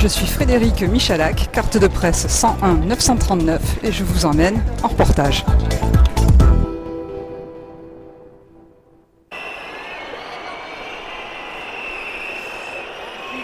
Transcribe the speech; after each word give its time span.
Je 0.00 0.06
suis 0.06 0.28
Frédéric 0.28 0.80
Michalak, 0.82 1.50
carte 1.50 1.76
de 1.76 1.88
presse 1.88 2.28
101 2.28 2.86
939 2.86 3.60
et 3.82 3.90
je 3.90 4.04
vous 4.04 4.26
emmène 4.26 4.62
en 4.84 4.86
reportage. 4.86 5.44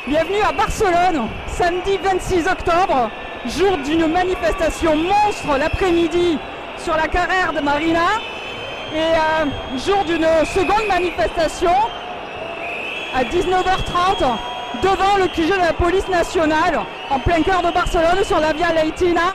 Bienvenue 0.06 0.42
à 0.48 0.52
Barcelone, 0.52 1.28
samedi 1.48 1.98
26 2.00 2.46
octobre, 2.46 3.10
jour 3.46 3.76
d'une 3.78 4.06
manifestation 4.06 4.94
monstre 4.94 5.58
l'après-midi 5.58 6.38
sur 6.78 6.96
la 6.96 7.08
carrière 7.08 7.52
de 7.52 7.58
Marina 7.58 8.20
et 8.94 8.98
euh, 8.98 9.78
jour 9.84 10.04
d'une 10.04 10.28
seconde 10.46 10.86
manifestation 10.88 11.74
à 13.12 13.24
19h30 13.24 14.53
devant 14.82 15.16
le 15.18 15.28
QG 15.28 15.52
de 15.52 15.66
la 15.66 15.72
police 15.72 16.08
nationale 16.08 16.80
en 17.10 17.18
plein 17.18 17.42
cœur 17.42 17.62
de 17.62 17.70
Barcelone 17.70 18.24
sur 18.24 18.40
la 18.40 18.52
Via 18.52 18.72
Leitina. 18.72 19.34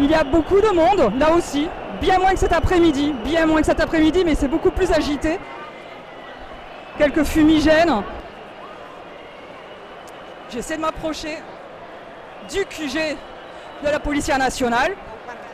Il 0.00 0.10
y 0.10 0.14
a 0.14 0.24
beaucoup 0.24 0.60
de 0.60 0.68
monde 0.68 1.12
là 1.18 1.32
aussi, 1.32 1.68
bien 2.00 2.18
moins 2.18 2.32
que 2.32 2.38
cet 2.38 2.52
après-midi, 2.52 3.14
bien 3.24 3.46
moins 3.46 3.60
que 3.60 3.66
cet 3.66 3.80
après-midi, 3.80 4.24
mais 4.24 4.34
c'est 4.34 4.48
beaucoup 4.48 4.70
plus 4.70 4.90
agité. 4.90 5.38
Quelques 6.98 7.24
fumigènes. 7.24 8.02
J'essaie 10.50 10.76
de 10.76 10.82
m'approcher 10.82 11.38
du 12.50 12.64
QG 12.66 13.16
de 13.84 13.88
la 13.88 13.98
police 13.98 14.28
nationale, 14.28 14.92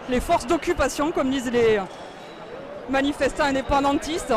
les 0.09 0.21
forces 0.21 0.47
d'occupation, 0.47 1.13
comme 1.13 1.31
disent 1.31 1.51
les 1.53 1.81
manifestants 2.91 3.45
indépendantistes. 3.45 4.33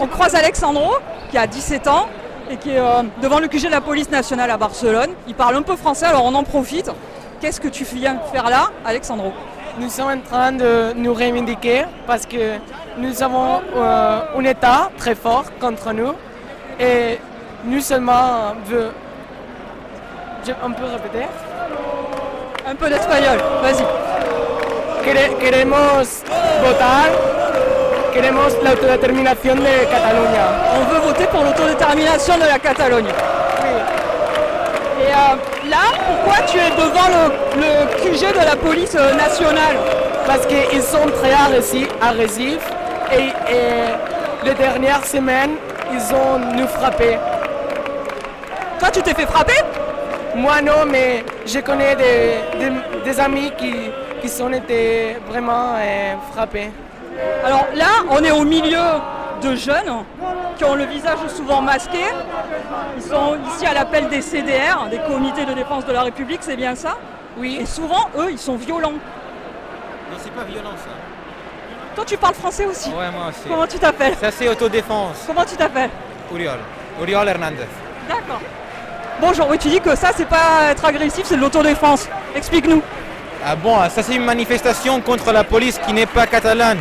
On 0.00 0.06
croise 0.06 0.34
Alexandro, 0.34 0.96
qui 1.30 1.38
a 1.38 1.46
17 1.46 1.86
ans 1.88 2.06
et 2.50 2.56
qui 2.56 2.70
est 2.70 2.78
euh, 2.78 3.02
devant 3.22 3.38
le 3.40 3.48
QG 3.48 3.64
de 3.66 3.70
la 3.70 3.80
police 3.80 4.10
nationale 4.10 4.50
à 4.50 4.56
Barcelone. 4.56 5.10
Il 5.26 5.34
parle 5.34 5.56
un 5.56 5.62
peu 5.62 5.76
français, 5.76 6.06
alors 6.06 6.24
on 6.24 6.34
en 6.34 6.44
profite. 6.44 6.90
Qu'est-ce 7.40 7.60
que 7.60 7.68
tu 7.68 7.84
viens 7.84 8.18
faire 8.32 8.48
là, 8.50 8.68
Alexandro? 8.84 9.32
Nous 9.78 9.88
sommes 9.90 10.08
en 10.08 10.20
train 10.20 10.52
de 10.52 10.92
nous 10.94 11.12
reivindiquer 11.12 11.84
parce 12.06 12.24
que 12.24 12.56
nous 12.98 13.22
avons 13.22 13.60
euh, 13.76 14.20
un 14.38 14.44
État 14.44 14.90
très 14.96 15.14
fort 15.14 15.44
contre 15.60 15.92
nous 15.92 16.12
et 16.80 17.18
nous 17.64 17.80
seulement 17.80 18.54
veut... 18.66 18.90
Je- 20.46 20.52
On 20.64 20.70
peut 20.72 20.84
répéter? 20.84 21.26
Un 22.68 22.74
peu 22.74 22.88
d'espagnol, 22.88 23.38
vas-y. 23.62 23.84
Quere- 25.04 25.36
Queremos 25.38 26.22
votar, 26.64 27.06
queremos 28.16 28.56
la 28.62 28.70
autodeterminación 28.70 29.58
de 29.62 29.86
Cataluña. 29.90 30.44
On 30.74 30.84
veut 30.90 31.00
voter 31.00 31.26
pour 31.26 31.44
l'autodétermination 31.44 32.34
de 32.38 32.46
la 32.46 32.58
Catalogne. 32.58 33.08
Et 34.98 35.10
euh, 35.12 35.68
là, 35.68 35.84
pourquoi 36.08 36.38
tu 36.46 36.56
es 36.56 36.70
devant 36.70 37.08
le, 37.16 37.60
le 37.60 37.70
QG 38.00 38.32
de 38.40 38.44
la 38.46 38.56
police 38.56 38.94
euh, 38.98 39.12
nationale? 39.14 39.76
Parce 40.26 40.46
qu'ils 40.46 40.82
sont 40.82 41.06
très 41.20 41.30
agressifs, 41.46 41.88
agressifs 42.00 42.66
et, 43.12 43.26
et 43.54 44.46
les 44.46 44.54
dernières 44.54 45.04
semaines, 45.04 45.56
ils 45.92 46.14
ont 46.14 46.38
nous 46.56 46.66
frappé. 46.68 47.18
Toi, 48.78 48.88
tu 48.94 49.02
t'es 49.02 49.12
fait 49.14 49.26
frapper? 49.26 49.60
Moi 50.34 50.62
non, 50.62 50.86
mais 50.90 51.22
je 51.46 51.58
connais 51.60 51.94
des, 51.96 52.40
des- 52.58 53.04
des 53.04 53.20
amis 53.20 53.52
qui, 53.58 53.74
qui 54.22 54.28
sont 54.30 54.50
été 54.54 55.18
vraiment 55.28 55.74
euh, 55.78 56.14
frappés. 56.34 56.70
Alors 57.44 57.66
là, 57.74 57.86
on 58.10 58.22
est 58.22 58.30
au 58.30 58.44
milieu 58.44 58.80
de 59.42 59.54
jeunes 59.54 60.04
qui 60.56 60.64
ont 60.64 60.74
le 60.74 60.84
visage 60.84 61.18
souvent 61.28 61.60
masqué. 61.60 62.04
Ils 62.96 63.02
sont 63.02 63.36
ici 63.54 63.66
à 63.66 63.74
l'appel 63.74 64.08
des 64.08 64.22
CDR, 64.22 64.88
des 64.90 64.98
comités 64.98 65.44
de 65.44 65.52
défense 65.52 65.84
de 65.84 65.92
la 65.92 66.02
République, 66.02 66.40
c'est 66.42 66.56
bien 66.56 66.74
ça? 66.74 66.96
Oui, 67.38 67.58
Et 67.60 67.66
souvent, 67.66 68.08
eux, 68.18 68.28
ils 68.30 68.38
sont 68.38 68.56
violents. 68.56 68.92
Non, 68.92 70.16
c'est 70.18 70.32
pas 70.32 70.44
violent 70.44 70.70
ça. 70.76 70.90
Toi, 71.94 72.04
tu 72.06 72.16
parles 72.16 72.34
français 72.34 72.66
aussi? 72.66 72.88
Ouais, 72.90 73.10
moi 73.10 73.28
aussi. 73.28 73.48
Comment 73.48 73.66
tu 73.66 73.78
t'appelles? 73.78 74.14
Ça, 74.20 74.30
c'est 74.30 74.48
autodéfense. 74.48 75.24
Comment 75.26 75.44
tu 75.44 75.56
t'appelles? 75.56 75.90
Uriol. 76.32 76.58
Uriol 77.00 77.28
Hernandez. 77.28 77.66
D'accord. 78.08 78.40
Bonjour, 79.20 79.48
oui, 79.50 79.58
tu 79.58 79.68
dis 79.68 79.80
que 79.80 79.94
ça, 79.96 80.08
c'est 80.14 80.28
pas 80.28 80.70
être 80.70 80.84
agressif, 80.84 81.24
c'est 81.24 81.36
de 81.36 81.40
l'autodéfense. 81.40 82.08
Explique-nous. 82.34 82.82
Ah 83.44 83.56
bon, 83.56 83.76
ça, 83.90 84.02
c'est 84.02 84.14
une 84.14 84.24
manifestation 84.24 85.00
contre 85.00 85.32
la 85.32 85.44
police 85.44 85.78
qui 85.86 85.92
n'est 85.92 86.06
pas 86.06 86.26
catalane. 86.26 86.78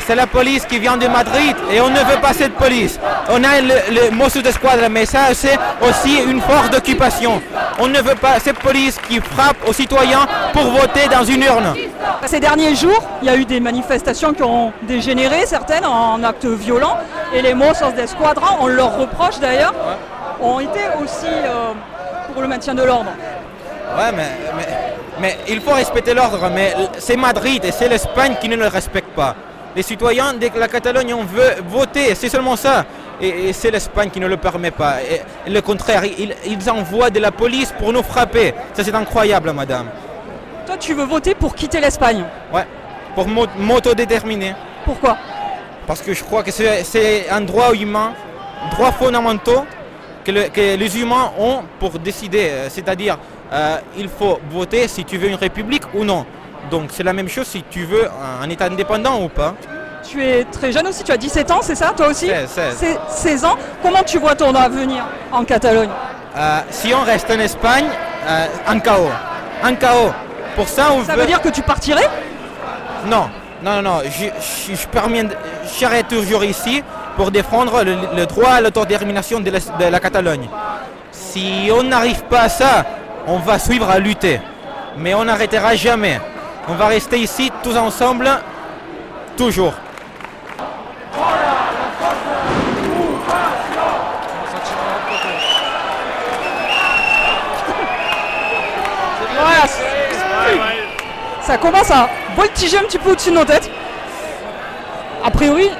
C'est 0.00 0.16
la 0.16 0.26
police 0.26 0.66
qui 0.66 0.80
vient 0.80 0.96
de 0.96 1.06
Madrid 1.06 1.54
et 1.72 1.80
on 1.80 1.88
ne 1.88 1.98
veut 2.00 2.20
pas 2.20 2.32
cette 2.32 2.54
police. 2.54 2.98
On 3.28 3.42
a 3.44 3.60
le, 3.60 3.74
le 3.94 4.10
Mossos 4.10 4.42
d'Esquadra, 4.42 4.88
mais 4.88 5.06
ça, 5.06 5.32
c'est 5.34 5.56
aussi 5.88 6.20
une 6.20 6.40
force 6.40 6.68
d'occupation. 6.70 7.40
On 7.78 7.86
ne 7.86 8.00
veut 8.00 8.16
pas 8.16 8.40
cette 8.40 8.58
police 8.58 8.98
qui 9.08 9.20
frappe 9.20 9.56
aux 9.68 9.72
citoyens 9.72 10.26
pour 10.52 10.64
voter 10.64 11.06
dans 11.10 11.22
une 11.24 11.42
urne. 11.42 11.74
Ces 12.26 12.40
derniers 12.40 12.74
jours, 12.74 13.02
il 13.22 13.28
y 13.28 13.30
a 13.30 13.36
eu 13.36 13.44
des 13.44 13.60
manifestations 13.60 14.34
qui 14.34 14.42
ont 14.42 14.72
dégénéré, 14.82 15.46
certaines 15.46 15.86
en 15.86 16.22
actes 16.24 16.46
violents, 16.46 16.98
et 17.32 17.40
les 17.40 17.54
Mossos 17.54 17.92
d'Esquadra, 17.94 18.56
on 18.60 18.66
leur 18.66 18.96
reproche 18.98 19.38
d'ailleurs, 19.38 19.74
ont 20.40 20.58
été 20.58 20.80
aussi 21.02 21.26
euh, 21.26 21.72
pour 22.32 22.42
le 22.42 22.48
maintien 22.48 22.74
de 22.74 22.82
l'ordre. 22.82 23.12
Ouais, 23.96 24.10
mais, 24.12 24.30
mais, 24.56 24.66
mais 25.20 25.38
il 25.48 25.60
faut 25.60 25.72
respecter 25.72 26.14
l'ordre, 26.14 26.50
mais 26.52 26.74
c'est 26.98 27.16
Madrid 27.16 27.64
et 27.64 27.70
c'est 27.70 27.88
l'Espagne 27.88 28.34
qui 28.40 28.48
ne 28.48 28.56
le 28.56 28.66
respecte 28.66 29.14
pas. 29.14 29.36
Les 29.76 29.82
citoyens 29.82 30.34
de 30.34 30.48
la 30.58 30.68
Catalogne, 30.68 31.14
on 31.14 31.24
veut 31.24 31.54
voter, 31.68 32.14
c'est 32.14 32.28
seulement 32.28 32.56
ça. 32.56 32.84
Et, 33.20 33.48
et 33.48 33.52
c'est 33.52 33.70
l'Espagne 33.70 34.10
qui 34.10 34.20
ne 34.20 34.26
le 34.28 34.36
permet 34.36 34.70
pas. 34.70 34.96
Et, 35.02 35.50
le 35.50 35.60
contraire, 35.60 36.04
ils, 36.04 36.34
ils 36.46 36.70
envoient 36.70 37.10
de 37.10 37.20
la 37.20 37.30
police 37.32 37.72
pour 37.78 37.92
nous 37.92 38.02
frapper. 38.02 38.54
Ça, 38.72 38.82
c'est 38.84 38.94
incroyable, 38.94 39.52
madame. 39.52 39.86
Toi, 40.66 40.76
tu 40.78 40.94
veux 40.94 41.04
voter 41.04 41.34
pour 41.34 41.54
quitter 41.54 41.80
l'Espagne. 41.80 42.24
Ouais, 42.52 42.66
pour 43.14 43.26
m'autodéterminer. 43.28 44.54
Pourquoi 44.84 45.16
Parce 45.86 46.00
que 46.00 46.12
je 46.14 46.22
crois 46.22 46.42
que 46.42 46.50
c'est 46.50 47.28
un 47.30 47.40
droit 47.40 47.72
humain, 47.74 48.12
droit 48.72 48.92
fondamentaux 48.92 49.64
que, 50.24 50.30
le- 50.32 50.48
que 50.48 50.76
les 50.76 51.00
humains 51.00 51.32
ont 51.38 51.62
pour 51.80 51.98
décider. 51.98 52.48
Euh, 52.50 52.68
C'est-à-dire, 52.70 53.18
euh, 53.52 53.78
il 53.96 54.08
faut 54.08 54.38
voter 54.50 54.88
si 54.88 55.04
tu 55.04 55.18
veux 55.18 55.28
une 55.28 55.34
république 55.36 55.82
ou 55.94 56.04
non. 56.04 56.24
Donc 56.70 56.90
c'est 56.92 57.02
la 57.02 57.12
même 57.12 57.28
chose 57.28 57.46
si 57.46 57.62
tu 57.70 57.84
veux 57.84 58.08
un, 58.42 58.48
État 58.50 58.66
indépendant 58.66 59.20
ou 59.22 59.28
pas. 59.28 59.54
Tu 60.08 60.22
es 60.22 60.44
très 60.44 60.70
jeune 60.72 60.86
aussi, 60.86 61.02
tu 61.02 61.12
as 61.12 61.16
17 61.16 61.50
ans, 61.50 61.60
c'est 61.62 61.74
ça 61.74 61.92
Toi 61.96 62.08
aussi 62.08 62.26
16, 62.26 62.48
16. 62.50 62.76
C'est 62.78 62.98
16 63.08 63.44
ans. 63.44 63.56
Comment 63.82 64.02
tu 64.02 64.18
vois 64.18 64.34
ton 64.34 64.54
avenir 64.54 65.04
en 65.32 65.44
Catalogne 65.44 65.88
Euh, 66.36 66.60
si 66.70 66.92
on 66.92 67.02
reste 67.02 67.30
en 67.30 67.38
Espagne, 67.38 67.86
euh, 68.28 68.46
un 68.66 68.80
chaos. 68.80 69.08
Un 69.62 69.74
chaos. 69.74 70.12
Pour 70.56 70.68
ça, 70.68 70.88
on 70.92 71.04
Ça 71.04 71.14
veut... 71.14 71.20
veut 71.22 71.26
dire 71.26 71.40
que 71.40 71.48
tu 71.48 71.62
partirais 71.62 72.08
Non, 73.06 73.28
non, 73.62 73.76
non, 73.76 73.82
non. 73.82 74.00
Je, 74.04 74.26
je, 74.70 74.74
je 74.74 75.68
serai 75.68 76.02
toujours 76.04 76.44
ici 76.44 76.82
pour 77.16 77.30
défendre 77.30 77.82
le, 77.84 77.96
le 78.16 78.26
droit 78.26 78.50
à 78.50 78.60
l'autodétermination 78.60 79.40
de, 79.40 79.50
la- 79.50 79.60
de 79.60 79.90
la 79.90 80.00
Catalogne. 80.00 80.48
Si 81.12 81.68
on 81.72 81.82
n'arrive 81.82 82.22
pas 82.24 82.42
à 82.42 82.48
ça, 82.48 82.84
on 83.26 83.38
va 83.38 83.58
suivre 83.58 83.88
à 83.88 83.98
lutter. 83.98 84.40
Mais 84.98 85.14
on 85.14 85.24
n'arrêtera 85.24 85.74
jamais. 85.76 86.20
On 86.66 86.74
va 86.74 86.86
rester 86.86 87.18
ici 87.18 87.52
tous 87.62 87.76
ensemble, 87.76 88.30
toujours. 89.36 89.74
Ça 101.42 101.58
commence 101.58 101.90
à 101.90 102.08
voltiger 102.34 102.78
un 102.78 102.84
petit 102.84 102.98
peu 102.98 103.10
au-dessus 103.10 103.30
de 103.30 103.34
nos 103.34 103.44
têtes. 103.44 103.70
A 105.22 105.30
priori, 105.30 105.70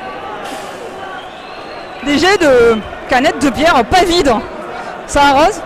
des 2.05 2.19
jets 2.19 2.37
de 2.37 2.79
canettes 3.09 3.43
de 3.43 3.49
bière 3.49 3.83
pas 3.87 4.05
vides. 4.05 4.35
Ça 5.07 5.23
arrose 5.23 5.63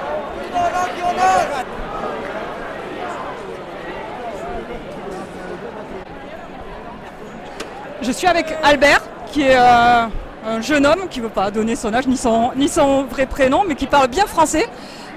Je 8.00 8.12
suis 8.12 8.28
avec 8.28 8.46
Albert, 8.62 9.02
qui 9.32 9.42
est 9.42 9.56
euh, 9.56 10.04
un 10.46 10.60
jeune 10.60 10.86
homme 10.86 11.08
qui 11.10 11.18
ne 11.18 11.24
veut 11.24 11.30
pas 11.30 11.50
donner 11.50 11.74
son 11.74 11.92
âge 11.92 12.06
ni 12.06 12.16
son, 12.16 12.52
ni 12.54 12.68
son 12.68 13.02
vrai 13.02 13.26
prénom, 13.26 13.64
mais 13.66 13.74
qui 13.74 13.86
parle 13.86 14.06
bien 14.06 14.24
français, 14.26 14.68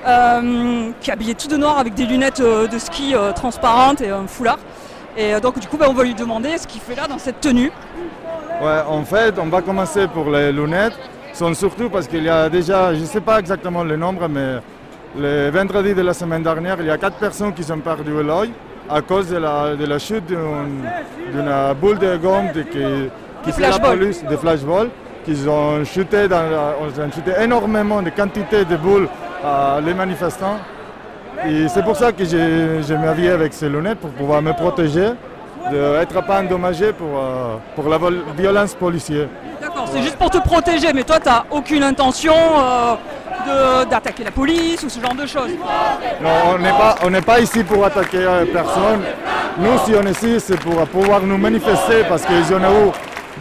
euh, 0.07 0.89
qui 0.99 1.11
est 1.11 1.13
habillé 1.13 1.35
tout 1.35 1.47
de 1.47 1.57
noir 1.57 1.77
avec 1.77 1.93
des 1.93 2.05
lunettes 2.05 2.39
euh, 2.39 2.67
de 2.67 2.79
ski 2.79 3.13
transparentes 3.35 4.01
et 4.01 4.09
un 4.09 4.25
foulard. 4.25 4.57
Et 5.15 5.39
donc 5.41 5.59
du 5.59 5.67
coup, 5.67 5.77
ben, 5.77 5.87
on 5.89 5.93
va 5.93 6.03
lui 6.03 6.15
demander 6.15 6.57
ce 6.57 6.65
qu'il 6.65 6.81
fait 6.81 6.95
là 6.95 7.07
dans 7.07 7.19
cette 7.19 7.39
tenue. 7.39 7.71
Ouais, 8.61 8.81
en 8.87 9.03
fait, 9.03 9.35
on 9.37 9.47
va 9.47 9.61
commencer 9.61 10.07
pour 10.07 10.31
les 10.31 10.51
lunettes. 10.51 10.97
Sont 11.33 11.53
surtout 11.53 11.89
parce 11.89 12.07
qu'il 12.07 12.23
y 12.23 12.29
a 12.29 12.49
déjà, 12.49 12.93
je 12.93 13.01
ne 13.01 13.05
sais 13.05 13.21
pas 13.21 13.39
exactement 13.39 13.83
le 13.83 13.95
nombre, 13.95 14.27
mais 14.27 14.55
le 15.17 15.49
vendredi 15.49 15.93
de 15.93 16.01
la 16.01 16.13
semaine 16.13 16.43
dernière, 16.43 16.77
il 16.79 16.87
y 16.87 16.89
a 16.89 16.97
quatre 16.97 17.17
personnes 17.17 17.53
qui 17.53 17.69
ont 17.71 17.79
perdu 17.79 18.11
l'œil 18.23 18.51
à 18.93 19.01
cause 19.01 19.29
de 19.29 19.37
la, 19.37 19.75
de 19.75 19.85
la 19.85 19.99
chute 19.99 20.25
d'une 20.25 21.51
boule 21.79 21.99
de 21.99 22.17
gomme 22.17 22.51
de- 22.53 22.63
qui, 22.63 22.83
qui 23.43 23.51
fait 23.51 23.69
la 23.69 23.79
police, 23.79 24.23
des 24.25 24.37
flashballs, 24.37 24.89
qu'ils 25.25 25.47
ont 25.49 25.83
chuté, 25.85 26.27
dans 26.27 26.41
la- 26.43 26.75
ont 26.81 27.11
chuté 27.11 27.31
énormément 27.41 28.01
de 28.01 28.09
quantité 28.09 28.65
de 28.65 28.75
boules 28.75 29.07
à 29.43 29.79
les 29.85 29.93
manifestants. 29.93 30.57
Et 31.47 31.67
c'est 31.69 31.83
pour 31.83 31.95
ça 31.95 32.11
que 32.11 32.23
j'ai 32.25 32.83
j'ai 32.85 32.97
m'habillé 32.97 33.31
avec 33.31 33.53
ces 33.53 33.69
lunettes 33.69 33.99
pour 33.99 34.11
pouvoir 34.11 34.41
me 34.41 34.51
protéger, 34.53 35.09
d'être 35.71 36.21
pas 36.25 36.41
endommagé 36.41 36.91
pour, 36.93 37.07
euh, 37.17 37.55
pour 37.75 37.87
la 37.89 37.97
violence 38.37 38.73
policière. 38.75 39.27
D'accord, 39.61 39.87
c'est 39.91 40.01
juste 40.01 40.17
pour 40.17 40.29
te 40.29 40.37
protéger, 40.39 40.91
mais 40.93 41.03
toi, 41.03 41.19
tu 41.19 41.29
n'as 41.29 41.43
aucune 41.49 41.83
intention 41.83 42.33
euh, 42.33 42.93
d'attaquer 43.89 44.23
la 44.23 44.31
police 44.31 44.83
ou 44.83 44.89
ce 44.89 44.99
genre 44.99 45.15
de 45.15 45.25
choses. 45.25 45.51
Non, 46.21 46.29
on 46.55 47.09
n'est 47.09 47.21
pas, 47.21 47.33
pas 47.33 47.39
ici 47.39 47.63
pour 47.63 47.85
attaquer 47.85 48.19
euh, 48.19 48.45
personne. 48.51 49.01
Nous, 49.57 49.77
si 49.85 49.93
on 49.95 50.05
est 50.05 50.11
ici, 50.11 50.39
c'est 50.39 50.59
pour 50.59 50.85
pouvoir 50.87 51.21
nous 51.21 51.37
manifester 51.37 52.03
parce 52.07 52.23
qu'ils 52.25 52.49
y 52.49 52.55
en 52.55 52.63
a 52.63 52.71
eu 52.71 52.91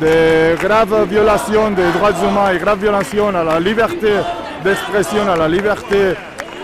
des 0.01 0.55
graves 0.59 1.07
violations 1.09 1.71
des 1.71 1.91
droits 1.93 2.13
humains 2.13 2.53
et 2.55 2.59
graves 2.59 2.81
violations 2.81 3.29
à 3.29 3.45
la 3.45 3.61
liberté 3.61 4.13
d'expression, 4.65 5.29
à 5.31 5.37
la 5.37 5.49
liberté 5.49 6.15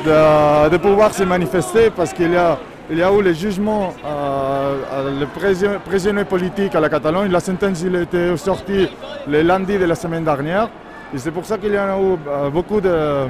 de, 0.04 0.76
pouvoir 0.78 1.12
se 1.12 1.22
manifester 1.24 1.90
parce 1.90 2.12
qu'il 2.12 2.32
y 2.32 2.36
a, 2.36 2.58
il 2.90 2.98
y 2.98 3.02
a 3.02 3.12
eu 3.12 3.22
le 3.22 3.32
jugement, 3.32 3.92
euh, 4.04 4.76
à 4.92 5.02
le 5.02 5.78
prisonnier 5.84 6.24
politique 6.24 6.74
à 6.74 6.80
la 6.80 6.88
Catalogne. 6.88 7.30
La 7.30 7.40
sentence 7.40 7.82
il 7.82 7.94
était 7.96 8.36
sortie 8.36 8.88
le 9.28 9.42
lundi 9.42 9.76
de 9.78 9.84
la 9.84 9.94
semaine 9.94 10.24
dernière. 10.24 10.68
Et 11.14 11.18
c'est 11.18 11.30
pour 11.30 11.44
ça 11.44 11.56
qu'il 11.58 11.72
y 11.72 11.78
en 11.78 11.82
a 11.88 11.98
eu 12.00 12.16
euh, 12.28 12.50
beaucoup 12.50 12.80
de, 12.80 13.28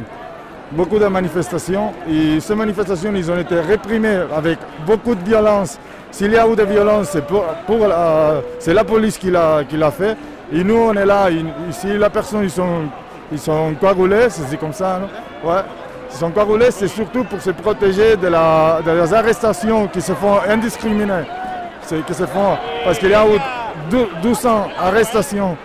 beaucoup 0.73 0.99
de 0.99 1.06
manifestations. 1.06 1.93
Et 2.11 2.40
ces 2.40 2.55
manifestations, 2.55 3.12
ils 3.14 3.31
ont 3.31 3.38
été 3.38 3.61
réprimées 3.61 4.20
avec 4.34 4.58
beaucoup 4.87 5.14
de 5.14 5.23
violence. 5.23 5.78
S'il 6.11 6.32
y 6.32 6.37
a 6.38 6.49
eu 6.49 6.56
de 6.56 6.62
violence, 6.62 7.11
c'est 7.11 7.26
pour, 7.26 7.44
pour 7.67 7.87
la, 7.87 8.84
police 8.84 9.19
qui 9.19 9.31
l'a, 9.31 9.62
qui 9.69 9.76
l'a 9.76 9.90
fait. 9.90 10.17
Et 10.52 10.64
nous, 10.64 10.76
on 10.76 10.94
est 10.94 11.05
là. 11.05 11.28
Si 11.70 11.99
la 11.99 12.08
personne, 12.08 12.44
ils 12.44 12.50
sont, 12.50 12.84
ils 13.31 13.38
sont 13.38 13.75
coagulés, 13.81 14.28
c'est 14.31 14.56
comme 14.58 14.73
ça, 14.73 15.00
Ouais. 15.44 15.61
Ils 16.11 16.17
sont 16.17 16.31
coagulés, 16.31 16.70
c'est 16.70 16.88
surtout 16.88 17.25
pour 17.25 17.40
se 17.43 17.50
protéger 17.50 18.17
de, 18.17 18.28
la, 18.28 18.81
arrestations 19.12 19.87
qui 19.88 20.00
se 20.00 20.12
font 20.12 20.38
indiscriminées. 20.49 21.25
C'est, 21.82 22.08
se 22.11 22.25
font, 22.26 22.56
parce 22.84 22.99
qu'il 22.99 23.11
y 23.11 23.14
a 23.14 23.25
eu 23.26 23.38
deux- 23.90 24.08
200 24.23 24.69
arrestations 24.82 25.56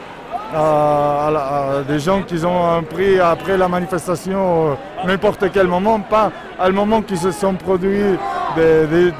à, 0.53 1.83
des 1.87 1.99
gens 1.99 2.21
qui 2.23 2.43
ont 2.45 2.83
pris 2.83 3.19
après 3.19 3.57
la 3.57 3.67
manifestation 3.67 4.71
euh, 4.71 4.75
n'importe 5.05 5.45
quel 5.51 5.67
moment, 5.67 5.99
pas 5.99 6.31
à 6.59 6.67
le 6.67 6.73
moment 6.73 7.01
qui 7.01 7.17
se 7.17 7.31
sont 7.31 7.53
produits 7.55 8.17
des, 8.55 9.13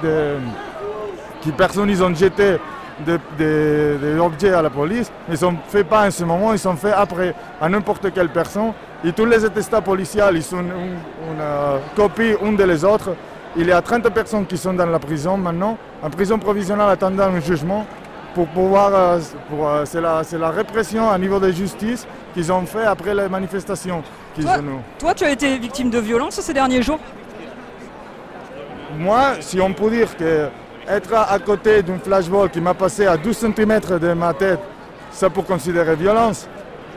qui 1.41 1.51
personnes 1.51 1.89
ont 2.01 2.15
jeté 2.15 2.57
des, 3.05 4.19
objets 4.19 4.53
à 4.53 4.61
la 4.61 4.69
police, 4.69 5.11
ils 5.29 5.37
sont 5.37 5.55
fait 5.69 5.83
pas 5.83 6.07
en 6.07 6.11
ce 6.11 6.23
moment, 6.23 6.53
ils 6.53 6.59
sont 6.59 6.75
fait 6.75 6.91
après 6.91 7.33
à 7.59 7.67
n'importe 7.69 8.13
quelle 8.13 8.29
personne. 8.29 8.73
Et 9.03 9.11
tous 9.11 9.25
les 9.25 9.43
attestats 9.43 9.81
policiers, 9.81 10.21
ils 10.33 10.43
sont 10.43 10.59
une, 10.59 10.67
une, 10.67 11.39
euh, 11.41 11.77
copie 11.95 12.35
une 12.43 12.55
de 12.55 12.63
les 12.63 12.85
autres. 12.85 13.15
Il 13.57 13.65
y 13.67 13.71
a 13.71 13.81
30 13.81 14.09
personnes 14.11 14.45
qui 14.45 14.57
sont 14.57 14.73
dans 14.73 14.85
la 14.85 14.99
prison 14.99 15.35
maintenant, 15.37 15.77
en 16.03 16.09
prison 16.09 16.37
provisionnelle 16.37 16.89
attendant 16.89 17.23
un 17.23 17.39
jugement 17.39 17.85
pour 18.33 18.47
pouvoir, 18.47 18.91
euh, 18.93 19.19
pour, 19.49 19.67
euh, 19.67 19.83
c'est 19.85 20.01
la, 20.01 20.23
c'est 20.23 20.37
la 20.37 20.49
répression 20.49 21.09
à 21.09 21.17
niveau 21.17 21.39
de 21.39 21.51
justice 21.51 22.07
qu'ils 22.33 22.51
ont 22.51 22.65
fait 22.65 22.85
après 22.85 23.13
les 23.13 23.27
manifestations 23.27 24.01
qu'ils 24.33 24.45
Toi, 24.45 24.57
ont 24.59 24.81
toi, 24.97 25.13
tu 25.13 25.23
as 25.25 25.31
été 25.31 25.57
victime 25.57 25.89
de 25.89 25.99
violence 25.99 26.39
ces 26.39 26.53
derniers 26.53 26.81
jours? 26.81 26.99
Moi, 28.97 29.35
si 29.39 29.59
on 29.59 29.73
peut 29.73 29.89
dire 29.89 30.15
que 30.15 30.47
être 30.87 31.13
à 31.13 31.39
côté 31.39 31.81
d'un 31.83 31.97
flashball 31.99 32.49
qui 32.49 32.59
m'a 32.59 32.73
passé 32.73 33.05
à 33.05 33.15
12 33.17 33.37
cm 33.37 33.79
de 33.99 34.13
ma 34.13 34.33
tête, 34.33 34.59
ça 35.11 35.29
peut 35.29 35.41
considérer 35.41 35.95
violence. 35.95 36.47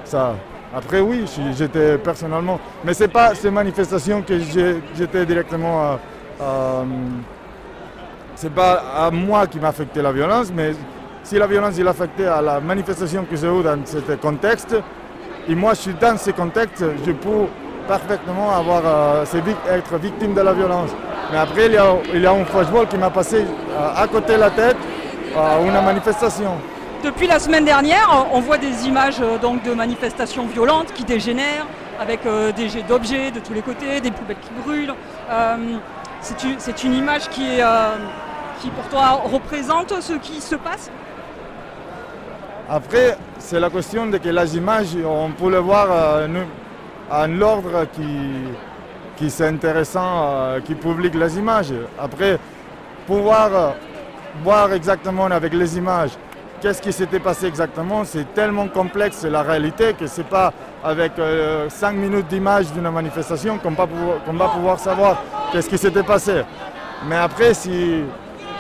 Ça. 0.04 0.34
Après 0.76 1.00
oui, 1.00 1.24
j'étais 1.56 1.98
personnellement. 1.98 2.58
Mais 2.84 2.94
c'est 2.94 3.08
pas 3.08 3.34
ces 3.34 3.50
manifestations 3.50 4.22
que 4.22 4.38
j'ai- 4.38 4.82
j'étais 4.96 5.24
directement. 5.26 5.82
à- 5.82 5.98
à- 6.40 6.84
c'est 8.34 8.52
pas 8.52 8.82
à 8.96 9.10
moi 9.12 9.46
qui 9.46 9.60
m'a 9.60 9.68
affecté 9.68 10.02
la 10.02 10.10
violence, 10.10 10.50
mais 10.52 10.72
si 11.24 11.36
la 11.38 11.46
violence 11.46 11.74
il 11.78 11.88
affectait 11.88 12.26
à 12.26 12.40
la 12.40 12.60
manifestation 12.60 13.24
que 13.28 13.36
j'ai 13.36 13.48
eue 13.48 13.62
dans 13.62 13.78
ce 13.84 13.98
contexte, 14.14 14.76
et 15.48 15.54
moi 15.54 15.74
je 15.74 15.80
suis 15.80 15.94
dans 15.94 16.16
ce 16.16 16.30
contexte, 16.30 16.84
je 17.04 17.12
peux 17.12 17.46
parfaitement 17.88 18.50
avoir, 18.56 18.82
euh, 18.86 19.24
être 19.70 19.96
victime 19.98 20.34
de 20.34 20.40
la 20.40 20.52
violence. 20.52 20.90
Mais 21.32 21.38
après, 21.38 21.66
il 21.66 21.72
y 21.72 22.26
a, 22.26 22.32
un 22.32 22.44
flashball 22.44 22.86
qui 22.86 22.96
m'a 22.96 23.10
passé 23.10 23.38
euh, 23.44 24.02
à 24.02 24.06
côté 24.06 24.34
de 24.34 24.40
la 24.40 24.50
tête 24.50 24.76
à 25.36 25.60
une 25.60 25.72
manifestation. 25.72 26.52
Depuis 27.02 27.26
la 27.26 27.38
semaine 27.38 27.64
dernière, 27.64 28.26
on 28.32 28.40
voit 28.40 28.56
des 28.56 28.86
images 28.86 29.20
euh, 29.20 29.36
donc, 29.38 29.62
de 29.62 29.72
manifestations 29.74 30.46
violentes 30.46 30.92
qui 30.94 31.04
dégénèrent, 31.04 31.66
avec 32.00 32.24
euh, 32.26 32.52
des 32.52 32.68
jets 32.68 32.82
d'objets 32.82 33.30
de 33.30 33.40
tous 33.40 33.52
les 33.52 33.62
côtés, 33.62 34.00
des 34.00 34.10
poubelles 34.10 34.38
qui 34.40 34.50
brûlent. 34.62 34.94
Euh, 35.30 35.56
c'est 36.20 36.84
une, 36.84 36.94
image 36.94 37.28
qui, 37.28 37.60
euh, 37.60 37.96
qui, 38.60 38.70
pour 38.70 38.88
toi, 38.88 39.20
représente 39.24 40.00
ce 40.00 40.14
qui 40.14 40.40
se 40.40 40.54
passe? 40.54 40.90
Après, 42.68 43.16
c'est 43.38 43.60
la 43.60 43.68
question 43.70 44.06
de 44.06 44.16
que 44.18 44.28
les 44.28 44.56
images, 44.56 44.96
on 45.04 45.30
peut 45.30 45.50
le 45.50 45.58
voir 45.58 45.86
euh, 45.90 46.26
à 47.10 47.26
l'ordre 47.26 47.86
qui, 47.92 48.02
qui 49.16 49.28
c'est 49.30 49.46
intéressant, 49.48 50.30
euh, 50.32 50.60
qui 50.60 50.74
publie 50.74 51.10
les 51.10 51.38
images. 51.38 51.74
Après, 52.00 52.38
pouvoir 53.06 53.50
euh, 53.54 53.70
voir 54.42 54.72
exactement 54.72 55.26
avec 55.26 55.52
les 55.52 55.76
images 55.76 56.10
qu'est-ce 56.60 56.80
qui 56.80 56.92
s'était 56.94 57.20
passé 57.20 57.44
exactement, 57.46 58.04
c'est 58.04 58.32
tellement 58.32 58.66
complexe 58.68 59.22
la 59.24 59.42
réalité 59.42 59.92
que 59.92 60.06
c'est 60.06 60.24
pas 60.26 60.50
avec 60.82 61.12
5 61.68 61.92
minutes 61.92 62.26
d'image 62.28 62.72
d'une 62.72 62.88
manifestation 62.90 63.58
qu'on 63.58 63.72
va, 63.72 63.86
pouvoir- 63.86 64.78
savoir 64.78 65.22
qu'est-ce 65.52 65.68
qui 65.68 65.76
s'était 65.76 66.02
passé. 66.02 66.42
Mais 67.06 67.16
après, 67.16 67.52
si, 67.52 68.04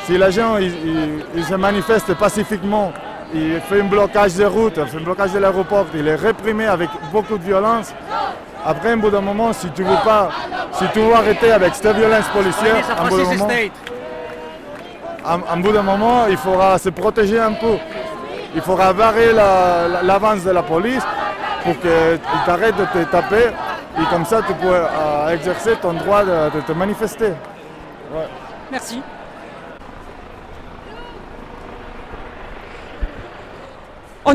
si 0.04 0.18
les 0.18 0.30
gens 0.32 0.58
ils 0.58 1.44
se 1.44 1.54
manifestent 1.54 2.12
pacifiquement, 2.14 2.92
ils 3.32 3.60
font 3.60 3.76
un 3.80 3.84
blocage 3.84 4.34
de 4.34 4.44
route, 4.44 4.74
ils 4.76 4.86
font 4.86 4.98
un 4.98 5.02
blocage 5.02 5.32
de 5.32 5.38
l'aéroport, 5.38 5.86
il 5.94 6.06
est 6.08 6.14
réprimé 6.14 6.66
avec 6.66 6.90
beaucoup 7.12 7.38
de 7.38 7.44
violence. 7.44 7.92
Après, 8.66 8.92
un 8.92 8.96
bout 8.96 9.10
d'un 9.10 9.20
moment, 9.20 9.52
si 9.52 9.68
tu 9.70 9.82
veux 9.82 9.96
pas, 10.04 10.30
si 10.72 10.84
tu 10.92 11.00
veux 11.00 11.14
arrêter 11.14 11.52
avec 11.52 11.74
cette 11.74 11.94
violence 11.96 12.26
policière, 12.28 12.76
un 12.98 13.08
bout 13.08 13.16
d'un 13.18 13.24
moment, 13.38 13.46
un, 15.26 15.40
un 15.52 15.56
bout 15.58 15.72
d'un 15.72 15.82
moment, 15.82 16.26
il 16.28 16.36
faudra 16.36 16.78
se 16.78 16.88
protéger 16.90 17.38
un 17.40 17.52
peu. 17.52 17.76
Il 18.54 18.60
faudra 18.60 18.92
barrer 18.92 19.32
la- 19.32 20.02
l'avance 20.02 20.44
de 20.44 20.50
la 20.50 20.62
police 20.62 21.02
pour 21.64 21.78
qu'ils 21.80 22.20
t'arrêtent 22.46 22.76
de 22.76 22.84
te 22.84 23.04
taper 23.10 23.50
et 24.00 24.04
comme 24.10 24.24
ça 24.24 24.40
tu 24.46 24.54
peux 24.54 24.68
euh, 24.72 25.28
exercer 25.30 25.76
ton 25.82 25.92
droit 25.94 26.22
de, 26.24 26.50
de 26.56 26.60
te 26.60 26.72
manifester. 26.72 27.32
Ouais. 28.14 28.28
Merci. 28.70 29.02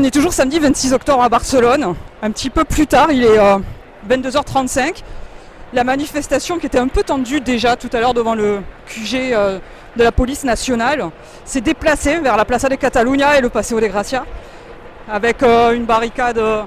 On 0.00 0.04
est 0.04 0.10
toujours 0.10 0.32
samedi 0.32 0.58
26 0.58 0.94
octobre 0.94 1.22
à 1.22 1.28
Barcelone. 1.28 1.94
Un 2.22 2.30
petit 2.30 2.48
peu 2.48 2.64
plus 2.64 2.86
tard, 2.86 3.12
il 3.12 3.22
est 3.22 3.38
euh, 3.38 3.58
22h35. 4.08 5.02
La 5.74 5.84
manifestation 5.84 6.58
qui 6.58 6.64
était 6.64 6.78
un 6.78 6.88
peu 6.88 7.02
tendue 7.02 7.42
déjà 7.42 7.76
tout 7.76 7.90
à 7.92 8.00
l'heure 8.00 8.14
devant 8.14 8.34
le 8.34 8.60
QG 8.86 9.14
euh, 9.34 9.58
de 9.96 10.02
la 10.02 10.10
police 10.10 10.42
nationale 10.44 11.04
s'est 11.44 11.60
déplacée 11.60 12.16
vers 12.18 12.38
la 12.38 12.46
Plaza 12.46 12.70
de 12.70 12.76
Catalunya 12.76 13.36
et 13.36 13.42
le 13.42 13.50
Paseo 13.50 13.78
de 13.78 13.88
Gracia 13.88 14.24
avec 15.06 15.42
euh, 15.42 15.72
une 15.72 15.84
barricade, 15.84 16.38
euh, 16.38 16.62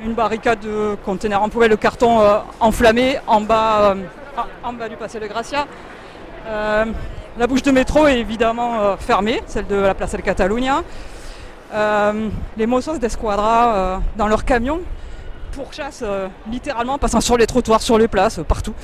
une 0.00 0.14
barricade 0.14 0.60
de 0.60 0.94
conteneurs 1.04 1.42
en 1.42 1.48
poubelle 1.48 1.70
de 1.72 1.74
carton 1.76 2.20
euh, 2.20 2.38
enflammé 2.60 3.18
en 3.26 3.40
bas, 3.40 3.90
euh, 3.90 3.94
en- 4.62 4.72
bas 4.72 4.88
du 4.88 4.94
Paseo 4.96 5.18
de 5.18 5.26
Gracia. 5.26 5.66
Euh, 6.46 6.84
la 7.38 7.46
bouche 7.48 7.62
de 7.62 7.72
métro 7.72 8.06
est 8.06 8.20
évidemment 8.20 8.80
euh, 8.82 8.96
fermée, 8.96 9.42
celle 9.46 9.66
de 9.66 9.74
la 9.74 9.94
Plaza 9.94 10.16
de 10.16 10.22
Catalunya. 10.22 10.84
Euh, 11.72 12.28
les 12.58 12.66
Mossos 12.66 12.98
d'Esquadra 12.98 13.74
euh, 13.74 13.98
dans 14.16 14.28
leur 14.28 14.44
camion 14.44 14.80
pourchassent 15.52 16.02
euh, 16.02 16.28
littéralement, 16.50 16.98
passant 16.98 17.20
sur 17.20 17.36
les 17.38 17.46
trottoirs, 17.46 17.80
sur 17.80 17.96
les 17.98 18.08
places, 18.08 18.40
partout, 18.46 18.74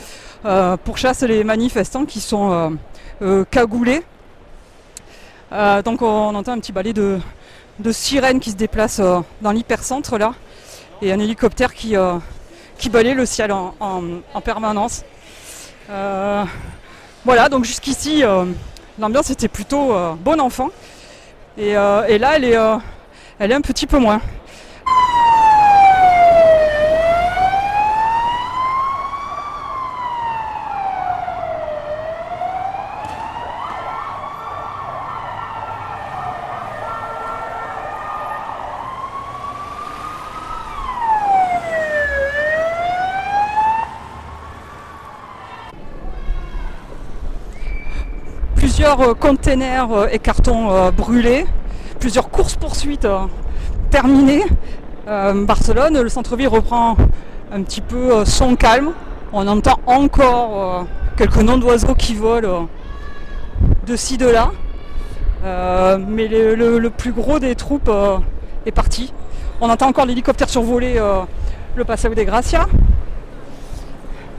pourchassent 0.85 1.23
les 1.23 1.43
manifestants 1.45 2.05
qui 2.05 2.21
sont 2.21 2.79
cagoulés. 3.51 4.03
Donc 5.51 6.03
on 6.03 6.35
entend 6.35 6.53
un 6.53 6.61
petit 6.61 6.73
balai 6.73 6.93
de, 6.93 7.19
sirènes 7.93 8.39
qui 8.39 8.53
se 8.53 8.57
déplacent 8.57 9.03
dans 9.41 9.51
l'hypercentre 9.51 10.17
là, 10.17 10.35
et 11.03 11.13
un 11.13 11.19
hélicoptère 11.19 11.75
qui, 11.75 11.97
qui 12.79 12.89
le 13.15 13.27
ciel 13.27 13.51
en, 13.51 13.75
en- 13.81 14.03
en 14.33 14.41
permanence. 14.41 15.05
Voilà, 17.25 17.49
donc 17.51 17.65
jusqu'ici, 17.65 18.23
l'ambiance 19.01 19.31
était 19.31 19.49
plutôt 19.49 19.93
bon 20.21 20.41
enfant. 20.41 20.69
Et, 21.59 21.77
euh, 21.77 22.07
et 22.07 22.19
là, 22.19 22.37
euh, 22.41 22.77
elle 23.41 23.51
est 23.51 23.55
un 23.55 23.61
petit 23.61 23.87
peu 23.87 23.99
moins. 23.99 24.21
Plusieurs 48.79 49.01
euh, 49.01 49.15
containers 49.15 49.91
euh, 49.91 50.07
et 50.13 50.21
cartons 50.21 50.71
euh, 50.71 50.93
brûlés, 50.93 51.47
plusieurs 51.99 52.31
courses-poursuites 52.31 53.09
terminées. 53.91 54.45
Barcelone, 55.05 56.01
le 56.01 56.09
centre-ville 56.09 56.47
reprend 56.47 56.97
un 57.51 57.63
petit 57.63 57.81
peu 57.81 58.25
son 58.25 58.55
calme. 58.55 58.93
On 59.33 59.49
entend 59.49 59.81
encore 59.87 60.87
quelques 61.17 61.39
noms 61.39 61.57
d'oiseaux 61.57 61.95
qui 61.95 62.15
volent 62.15 62.69
de 63.87 63.97
ci, 63.97 64.17
de 64.19 64.29
là. 64.29 64.51
Mais 65.99 66.29
le, 66.29 66.89
plus 66.91 67.13
gros 67.13 67.39
des 67.39 67.55
troupes 67.55 67.91
est 68.67 68.71
parti. 68.71 69.13
On 69.63 69.71
entend 69.71 69.89
encore 69.89 70.05
l'hélicoptère 70.05 70.51
survoler 70.51 71.01
le 71.75 71.85
Paseo 71.85 72.15
de 72.15 72.23
Gracia. 72.23 72.67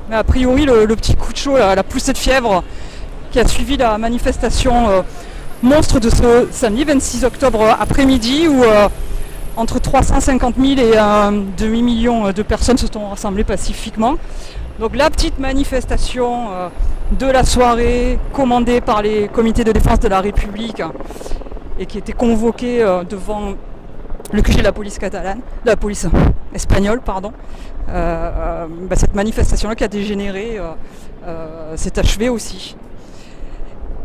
Mais 0.10 0.17
a 0.17 0.24
priori, 0.24 0.65
le, 0.65 0.96
petit 0.96 1.15
coup 1.15 1.34
de 1.34 1.38
chaud, 1.38 1.58
la 1.58 1.84
poussée 1.84 2.13
de 2.13 2.17
fièvre 2.17 2.63
qui 3.31 3.39
a 3.39 3.48
suivi 3.48 3.77
la 3.77 3.98
manifestation 3.98 4.89
euh, 4.89 5.01
monstre 5.62 6.00
de 6.00 6.09
ce 6.09 6.48
samedi 6.51 6.83
26 6.83 7.25
octobre 7.25 7.75
après-midi 7.79 8.48
où 8.48 8.63
euh, 8.63 8.88
entre 9.55 9.79
350 9.79 10.55
000 10.55 10.79
et 10.79 10.98
un 10.98 11.31
demi-million 11.31 12.31
de 12.31 12.41
personnes 12.43 12.77
se 12.77 12.88
sont 12.88 13.09
rassemblées 13.09 13.43
pacifiquement. 13.43 14.15
Donc 14.79 14.95
la 14.95 15.09
petite 15.09 15.38
manifestation 15.39 16.51
euh, 16.51 16.69
de 17.12 17.25
la 17.25 17.43
soirée 17.43 18.17
commandée 18.33 18.81
par 18.81 19.01
les 19.01 19.27
comités 19.27 19.63
de 19.63 19.71
défense 19.71 20.00
de 20.00 20.07
la 20.07 20.21
République 20.21 20.81
et 21.79 21.86
qui 21.86 21.98
était 21.98 22.13
convoquée 22.13 22.86
devant 23.09 23.53
le 24.31 24.41
QG 24.41 24.57
de 24.57 24.63
la 24.63 24.71
police 24.71 25.00
catalane, 25.00 25.39
de 25.65 25.69
la 25.69 25.75
police 25.75 26.05
espagnole, 26.53 27.01
pardon. 27.01 27.31
Bah, 27.88 28.67
cette 28.95 29.15
manifestation-là 29.15 29.75
qui 29.75 29.83
a 29.83 29.88
dégénéré 29.88 30.59
s'est 31.75 31.98
achevée 31.98 32.29
aussi. 32.29 32.75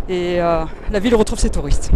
Et 0.08 0.40
euh, 0.40 0.64
la 0.90 0.98
ville 0.98 1.14
retrouve 1.14 1.38
ses 1.38 1.50
touristes. 1.50 1.90